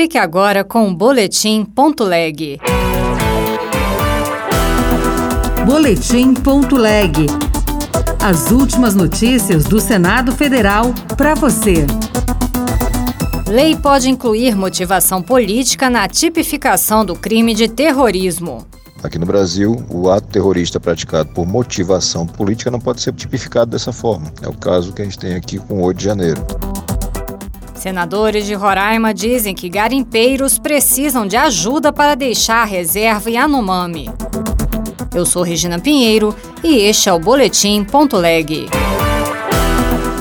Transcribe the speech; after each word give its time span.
Fique 0.00 0.16
agora 0.16 0.64
com 0.64 0.88
o 0.88 0.94
Boletim 0.94 1.62
Ponto 1.62 2.04
Leg. 2.04 2.58
Boletim 5.66 6.32
Ponto 6.32 6.74
Leg. 6.74 7.26
As 8.18 8.50
últimas 8.50 8.94
notícias 8.94 9.64
do 9.64 9.78
Senado 9.78 10.32
Federal 10.32 10.94
para 11.18 11.34
você. 11.34 11.86
Lei 13.46 13.76
pode 13.76 14.08
incluir 14.08 14.56
motivação 14.56 15.20
política 15.20 15.90
na 15.90 16.08
tipificação 16.08 17.04
do 17.04 17.14
crime 17.14 17.52
de 17.52 17.68
terrorismo. 17.68 18.66
Aqui 19.02 19.18
no 19.18 19.26
Brasil, 19.26 19.84
o 19.90 20.08
ato 20.08 20.28
terrorista 20.28 20.80
praticado 20.80 21.28
por 21.34 21.46
motivação 21.46 22.26
política 22.26 22.70
não 22.70 22.80
pode 22.80 23.02
ser 23.02 23.12
tipificado 23.12 23.70
dessa 23.70 23.92
forma. 23.92 24.32
É 24.40 24.48
o 24.48 24.54
caso 24.54 24.94
que 24.94 25.02
a 25.02 25.04
gente 25.04 25.18
tem 25.18 25.34
aqui 25.34 25.58
com 25.58 25.74
o 25.74 25.82
8 25.82 25.98
de 25.98 26.04
janeiro. 26.04 26.46
Senadores 27.80 28.44
de 28.44 28.52
Roraima 28.52 29.14
dizem 29.14 29.54
que 29.54 29.70
garimpeiros 29.70 30.58
precisam 30.58 31.26
de 31.26 31.34
ajuda 31.34 31.90
para 31.90 32.14
deixar 32.14 32.60
a 32.60 32.66
reserva 32.66 33.30
Yanomami. 33.30 34.06
Eu 35.14 35.24
sou 35.24 35.42
Regina 35.42 35.78
Pinheiro 35.78 36.36
e 36.62 36.76
este 36.76 37.08
é 37.08 37.12
o 37.14 37.18
Boletim 37.18 37.82
Ponto 37.82 38.18
Leg. 38.18 38.68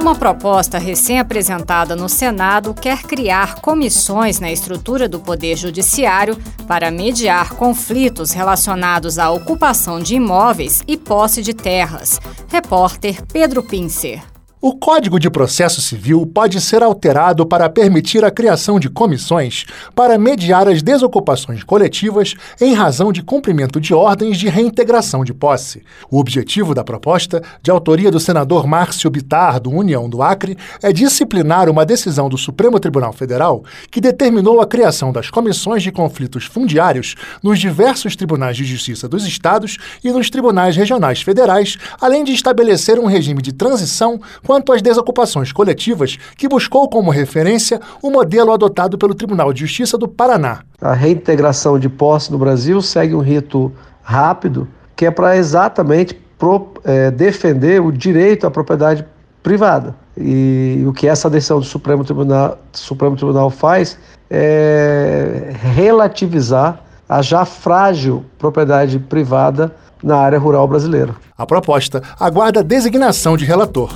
Uma 0.00 0.14
proposta 0.14 0.78
recém-apresentada 0.78 1.96
no 1.96 2.08
Senado 2.08 2.72
quer 2.72 3.02
criar 3.02 3.56
comissões 3.56 4.38
na 4.38 4.52
estrutura 4.52 5.08
do 5.08 5.18
Poder 5.18 5.56
Judiciário 5.56 6.38
para 6.68 6.88
mediar 6.88 7.54
conflitos 7.54 8.30
relacionados 8.30 9.18
à 9.18 9.28
ocupação 9.28 9.98
de 9.98 10.14
imóveis 10.14 10.84
e 10.86 10.96
posse 10.96 11.42
de 11.42 11.52
terras. 11.52 12.20
Repórter 12.48 13.20
Pedro 13.26 13.60
Pincer. 13.60 14.29
O 14.62 14.74
Código 14.74 15.18
de 15.18 15.30
Processo 15.30 15.80
Civil 15.80 16.26
pode 16.26 16.60
ser 16.60 16.82
alterado 16.82 17.46
para 17.46 17.70
permitir 17.70 18.22
a 18.26 18.30
criação 18.30 18.78
de 18.78 18.90
comissões 18.90 19.64
para 19.94 20.18
mediar 20.18 20.68
as 20.68 20.82
desocupações 20.82 21.64
coletivas 21.64 22.34
em 22.60 22.74
razão 22.74 23.10
de 23.10 23.22
cumprimento 23.22 23.80
de 23.80 23.94
ordens 23.94 24.36
de 24.36 24.50
reintegração 24.50 25.24
de 25.24 25.32
posse. 25.32 25.82
O 26.10 26.18
objetivo 26.18 26.74
da 26.74 26.84
proposta, 26.84 27.42
de 27.62 27.70
autoria 27.70 28.10
do 28.10 28.20
senador 28.20 28.66
Márcio 28.66 29.08
Bitar, 29.08 29.58
do 29.60 29.70
União 29.70 30.10
do 30.10 30.22
Acre, 30.22 30.58
é 30.82 30.92
disciplinar 30.92 31.70
uma 31.70 31.86
decisão 31.86 32.28
do 32.28 32.36
Supremo 32.36 32.78
Tribunal 32.78 33.14
Federal 33.14 33.64
que 33.90 33.98
determinou 33.98 34.60
a 34.60 34.66
criação 34.66 35.10
das 35.10 35.30
comissões 35.30 35.82
de 35.82 35.90
conflitos 35.90 36.44
fundiários 36.44 37.14
nos 37.42 37.58
diversos 37.58 38.14
tribunais 38.14 38.58
de 38.58 38.66
justiça 38.66 39.08
dos 39.08 39.24
estados 39.24 39.78
e 40.04 40.10
nos 40.10 40.28
tribunais 40.28 40.76
regionais 40.76 41.22
federais, 41.22 41.78
além 41.98 42.24
de 42.24 42.34
estabelecer 42.34 42.98
um 42.98 43.06
regime 43.06 43.40
de 43.40 43.54
transição 43.54 44.20
quanto 44.50 44.72
às 44.72 44.82
desocupações 44.82 45.52
coletivas, 45.52 46.18
que 46.36 46.48
buscou 46.48 46.88
como 46.88 47.08
referência 47.08 47.80
o 48.02 48.10
modelo 48.10 48.52
adotado 48.52 48.98
pelo 48.98 49.14
Tribunal 49.14 49.52
de 49.52 49.60
Justiça 49.60 49.96
do 49.96 50.08
Paraná. 50.08 50.62
A 50.82 50.92
reintegração 50.92 51.78
de 51.78 51.88
posse 51.88 52.32
no 52.32 52.36
Brasil 52.36 52.82
segue 52.82 53.14
um 53.14 53.20
rito 53.20 53.70
rápido, 54.02 54.66
que 54.96 55.06
é 55.06 55.10
para 55.12 55.36
exatamente 55.36 56.20
pro, 56.36 56.66
é, 56.82 57.12
defender 57.12 57.80
o 57.80 57.92
direito 57.92 58.44
à 58.44 58.50
propriedade 58.50 59.06
privada. 59.40 59.94
E 60.18 60.82
o 60.84 60.92
que 60.92 61.06
essa 61.06 61.30
decisão 61.30 61.60
do 61.60 61.64
Supremo 61.64 62.02
Tribunal, 62.02 62.58
Supremo 62.72 63.14
Tribunal 63.14 63.50
faz 63.50 63.96
é 64.28 65.52
relativizar 65.62 66.82
a 67.08 67.22
já 67.22 67.44
frágil 67.44 68.24
propriedade 68.36 68.98
privada 68.98 69.72
na 70.02 70.16
área 70.16 70.40
rural 70.40 70.66
brasileira. 70.66 71.14
A 71.38 71.46
proposta 71.46 72.02
aguarda 72.18 72.58
a 72.58 72.64
designação 72.64 73.36
de 73.36 73.44
relator 73.44 73.92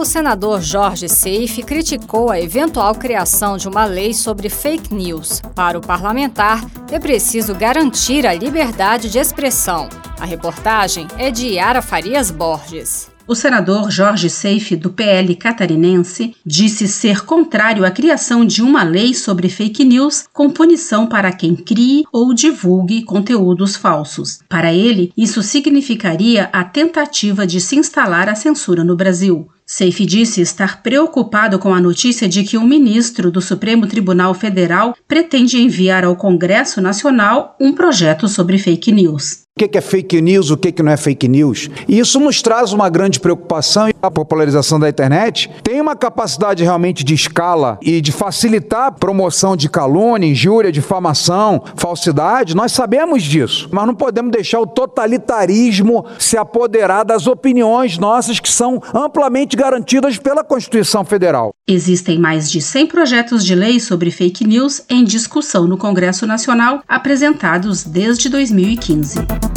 o 0.00 0.04
senador 0.04 0.62
Jorge 0.62 1.10
Seife 1.10 1.62
criticou 1.62 2.30
a 2.30 2.40
eventual 2.40 2.94
criação 2.94 3.58
de 3.58 3.68
uma 3.68 3.84
lei 3.84 4.14
sobre 4.14 4.48
fake 4.48 4.94
news. 4.94 5.42
Para 5.54 5.76
o 5.76 5.80
parlamentar, 5.82 6.64
é 6.90 6.98
preciso 6.98 7.54
garantir 7.54 8.26
a 8.26 8.32
liberdade 8.32 9.10
de 9.10 9.18
expressão. 9.18 9.90
A 10.18 10.24
reportagem 10.24 11.06
é 11.18 11.30
de 11.30 11.48
Yara 11.48 11.82
Farias 11.82 12.30
Borges. 12.30 13.10
O 13.28 13.34
senador 13.34 13.90
Jorge 13.90 14.30
Seife, 14.30 14.74
do 14.74 14.90
PL 14.90 15.36
catarinense, 15.36 16.34
disse 16.44 16.88
ser 16.88 17.20
contrário 17.26 17.84
à 17.84 17.90
criação 17.90 18.44
de 18.44 18.62
uma 18.62 18.82
lei 18.82 19.12
sobre 19.12 19.50
fake 19.50 19.84
news 19.84 20.24
com 20.32 20.48
punição 20.48 21.06
para 21.06 21.30
quem 21.30 21.54
crie 21.54 22.04
ou 22.10 22.32
divulgue 22.32 23.02
conteúdos 23.02 23.76
falsos. 23.76 24.40
Para 24.48 24.72
ele, 24.72 25.12
isso 25.14 25.42
significaria 25.42 26.48
a 26.54 26.64
tentativa 26.64 27.46
de 27.46 27.60
se 27.60 27.76
instalar 27.76 28.30
a 28.30 28.34
censura 28.34 28.82
no 28.82 28.96
Brasil. 28.96 29.46
Seife 29.72 30.04
disse 30.04 30.40
estar 30.40 30.82
preocupado 30.82 31.56
com 31.56 31.72
a 31.72 31.80
notícia 31.80 32.28
de 32.28 32.42
que 32.42 32.58
um 32.58 32.66
ministro 32.66 33.30
do 33.30 33.40
Supremo 33.40 33.86
Tribunal 33.86 34.34
Federal 34.34 34.96
pretende 35.06 35.58
enviar 35.58 36.04
ao 36.04 36.16
Congresso 36.16 36.80
Nacional 36.80 37.54
um 37.60 37.72
projeto 37.72 38.26
sobre 38.26 38.58
fake 38.58 38.90
news 38.90 39.44
o 39.56 39.68
que 39.68 39.76
é 39.76 39.80
fake 39.80 40.20
news, 40.22 40.50
o 40.50 40.56
que 40.56 40.82
não 40.82 40.92
é 40.92 40.96
fake 40.96 41.28
news. 41.28 41.68
E 41.86 41.98
isso 41.98 42.18
nos 42.18 42.40
traz 42.40 42.72
uma 42.72 42.88
grande 42.88 43.20
preocupação 43.20 43.88
e 43.88 43.94
a 44.00 44.10
popularização 44.10 44.80
da 44.80 44.88
internet 44.88 45.50
tem 45.62 45.80
uma 45.80 45.94
capacidade 45.94 46.62
realmente 46.62 47.04
de 47.04 47.14
escala 47.14 47.78
e 47.82 48.00
de 48.00 48.12
facilitar 48.12 48.86
a 48.86 48.92
promoção 48.92 49.56
de 49.56 49.68
calúnia, 49.68 50.26
injúria, 50.26 50.72
difamação, 50.72 51.62
falsidade. 51.76 52.56
Nós 52.56 52.72
sabemos 52.72 53.22
disso, 53.22 53.68
mas 53.70 53.86
não 53.86 53.94
podemos 53.94 54.30
deixar 54.30 54.60
o 54.60 54.66
totalitarismo 54.66 56.06
se 56.18 56.36
apoderar 56.36 57.04
das 57.04 57.26
opiniões 57.26 57.98
nossas 57.98 58.40
que 58.40 58.48
são 58.48 58.80
amplamente 58.94 59.56
garantidas 59.56 60.16
pela 60.16 60.44
Constituição 60.44 61.04
Federal. 61.04 61.52
Existem 61.68 62.18
mais 62.18 62.50
de 62.50 62.60
100 62.60 62.86
projetos 62.86 63.44
de 63.44 63.54
lei 63.54 63.78
sobre 63.78 64.10
fake 64.10 64.46
news 64.46 64.82
em 64.88 65.04
discussão 65.04 65.66
no 65.66 65.76
Congresso 65.76 66.26
Nacional, 66.26 66.82
apresentados 66.88 67.84
desde 67.84 68.28
2015. 68.28 69.49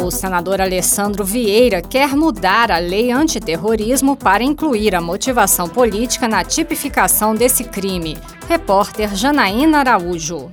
O 0.00 0.10
senador 0.10 0.60
Alessandro 0.60 1.24
Vieira 1.24 1.82
quer 1.82 2.14
mudar 2.14 2.70
a 2.70 2.78
lei 2.78 3.10
antiterrorismo 3.10 4.16
para 4.16 4.44
incluir 4.44 4.94
a 4.94 5.00
motivação 5.00 5.68
política 5.68 6.28
na 6.28 6.44
tipificação 6.44 7.34
desse 7.34 7.64
crime. 7.64 8.16
Repórter 8.48 9.14
Janaína 9.14 9.78
Araújo. 9.78 10.50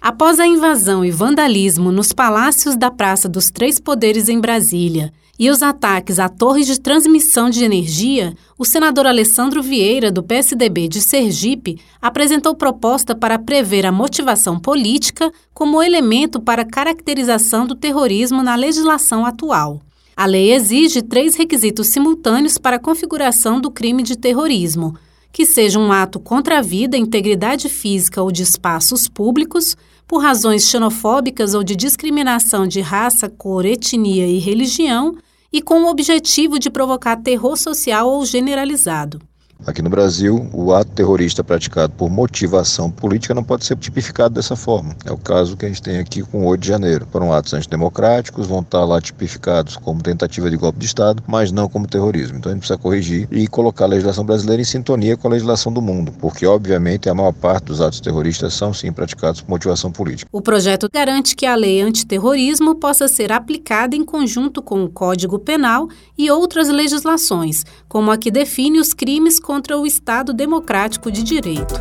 Após 0.00 0.40
a 0.40 0.46
invasão 0.46 1.04
e 1.04 1.10
vandalismo 1.10 1.92
nos 1.92 2.12
palácios 2.12 2.76
da 2.76 2.90
Praça 2.90 3.28
dos 3.28 3.50
Três 3.50 3.78
Poderes 3.78 4.28
em 4.28 4.40
Brasília 4.40 5.12
e 5.40 5.48
os 5.48 5.62
ataques 5.62 6.18
a 6.18 6.28
torres 6.28 6.66
de 6.66 6.78
transmissão 6.78 7.48
de 7.48 7.64
energia, 7.64 8.34
o 8.58 8.64
senador 8.66 9.06
Alessandro 9.06 9.62
Vieira, 9.62 10.12
do 10.12 10.22
PSDB 10.22 10.86
de 10.86 11.00
Sergipe, 11.00 11.80
apresentou 11.98 12.54
proposta 12.54 13.14
para 13.14 13.38
prever 13.38 13.86
a 13.86 13.90
motivação 13.90 14.60
política 14.60 15.32
como 15.54 15.82
elemento 15.82 16.42
para 16.42 16.62
caracterização 16.62 17.66
do 17.66 17.74
terrorismo 17.74 18.42
na 18.42 18.54
legislação 18.54 19.24
atual. 19.24 19.80
A 20.14 20.26
lei 20.26 20.52
exige 20.52 21.00
três 21.00 21.34
requisitos 21.34 21.86
simultâneos 21.88 22.58
para 22.58 22.76
a 22.76 22.80
configuração 22.80 23.58
do 23.58 23.70
crime 23.70 24.02
de 24.02 24.18
terrorismo: 24.18 24.94
que 25.32 25.46
seja 25.46 25.78
um 25.78 25.90
ato 25.90 26.20
contra 26.20 26.58
a 26.58 26.62
vida, 26.62 26.98
integridade 26.98 27.66
física 27.70 28.22
ou 28.22 28.30
de 28.30 28.42
espaços 28.42 29.08
públicos, 29.08 29.74
por 30.06 30.18
razões 30.18 30.68
xenofóbicas 30.68 31.54
ou 31.54 31.64
de 31.64 31.74
discriminação 31.74 32.66
de 32.66 32.82
raça, 32.82 33.26
cor, 33.26 33.64
etnia 33.64 34.26
e 34.26 34.38
religião 34.38 35.16
e 35.52 35.60
com 35.60 35.82
o 35.82 35.90
objetivo 35.90 36.58
de 36.58 36.70
provocar 36.70 37.16
terror 37.16 37.56
social 37.56 38.08
ou 38.08 38.24
generalizado. 38.24 39.20
Aqui 39.66 39.82
no 39.82 39.90
Brasil, 39.90 40.48
o 40.52 40.72
ato 40.72 40.90
terrorista 40.92 41.44
praticado 41.44 41.92
por 41.92 42.10
motivação 42.10 42.90
política 42.90 43.34
não 43.34 43.44
pode 43.44 43.64
ser 43.64 43.76
tipificado 43.76 44.34
dessa 44.34 44.56
forma. 44.56 44.96
É 45.04 45.12
o 45.12 45.18
caso 45.18 45.56
que 45.56 45.66
a 45.66 45.68
gente 45.68 45.82
tem 45.82 45.98
aqui 45.98 46.22
com 46.22 46.44
o 46.44 46.46
8 46.46 46.60
de 46.60 46.68
janeiro. 46.68 47.06
Foram 47.12 47.32
atos 47.32 47.52
antidemocráticos, 47.52 48.46
vão 48.46 48.60
estar 48.60 48.84
lá 48.84 49.00
tipificados 49.00 49.76
como 49.76 50.02
tentativa 50.02 50.50
de 50.50 50.56
golpe 50.56 50.78
de 50.78 50.86
Estado, 50.86 51.22
mas 51.26 51.52
não 51.52 51.68
como 51.68 51.86
terrorismo. 51.86 52.38
Então 52.38 52.50
a 52.50 52.54
gente 52.54 52.62
precisa 52.62 52.78
corrigir 52.78 53.28
e 53.30 53.46
colocar 53.46 53.84
a 53.84 53.88
legislação 53.88 54.24
brasileira 54.24 54.62
em 54.62 54.64
sintonia 54.64 55.16
com 55.16 55.28
a 55.28 55.30
legislação 55.30 55.72
do 55.72 55.82
mundo, 55.82 56.12
porque 56.18 56.46
obviamente 56.46 57.08
a 57.08 57.14
maior 57.14 57.32
parte 57.32 57.64
dos 57.64 57.80
atos 57.80 58.00
terroristas 58.00 58.54
são 58.54 58.72
sim 58.72 58.90
praticados 58.90 59.42
por 59.42 59.50
motivação 59.50 59.92
política. 59.92 60.28
O 60.32 60.40
projeto 60.40 60.88
garante 60.92 61.36
que 61.36 61.44
a 61.44 61.54
lei 61.54 61.82
antiterrorismo 61.82 62.74
possa 62.76 63.08
ser 63.08 63.30
aplicada 63.30 63.94
em 63.94 64.04
conjunto 64.04 64.62
com 64.62 64.82
o 64.84 64.88
Código 64.88 65.38
Penal 65.38 65.88
e 66.16 66.30
outras 66.30 66.68
legislações, 66.68 67.64
como 67.88 68.10
a 68.10 68.16
que 68.16 68.30
define 68.30 68.80
os 68.80 68.94
crimes 68.94 69.38
contra 69.50 69.76
o 69.76 69.84
Estado 69.84 70.32
Democrático 70.32 71.10
de 71.10 71.24
Direito. 71.24 71.74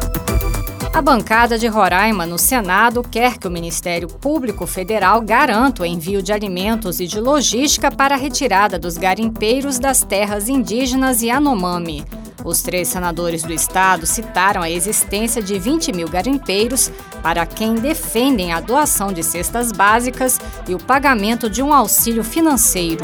A 0.91 0.99
bancada 1.03 1.55
de 1.55 1.67
Roraima 1.67 2.25
no 2.25 2.39
Senado 2.39 3.03
quer 3.03 3.37
que 3.37 3.47
o 3.47 3.51
Ministério 3.51 4.07
Público 4.07 4.65
Federal 4.65 5.21
garanta 5.21 5.83
o 5.83 5.85
envio 5.85 6.23
de 6.23 6.33
alimentos 6.33 6.99
e 6.99 7.05
de 7.05 7.19
logística 7.19 7.91
para 7.91 8.15
a 8.15 8.17
retirada 8.17 8.79
dos 8.79 8.97
garimpeiros 8.97 9.77
das 9.77 10.01
terras 10.01 10.49
indígenas 10.49 11.21
e 11.21 11.29
Anomami. 11.29 12.03
Os 12.43 12.63
três 12.63 12.87
senadores 12.87 13.43
do 13.43 13.53
estado 13.53 14.07
citaram 14.07 14.63
a 14.63 14.69
existência 14.71 15.39
de 15.39 15.59
20 15.59 15.91
mil 15.91 16.09
garimpeiros 16.09 16.91
para 17.21 17.45
quem 17.45 17.75
defendem 17.75 18.51
a 18.51 18.59
doação 18.59 19.13
de 19.13 19.21
cestas 19.21 19.71
básicas 19.71 20.41
e 20.67 20.73
o 20.73 20.79
pagamento 20.79 21.47
de 21.47 21.61
um 21.61 21.71
auxílio 21.71 22.23
financeiro 22.23 23.03